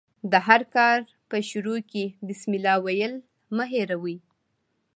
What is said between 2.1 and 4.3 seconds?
بسم الله ویل مه هېروئ!